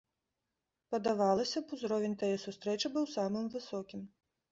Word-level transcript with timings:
Падавалася 0.93 1.61
б, 1.65 1.77
узровень 1.77 2.15
тае 2.21 2.31
сустрэчы 2.45 2.91
быў 2.97 3.05
самым 3.17 3.45
высокім. 3.57 4.01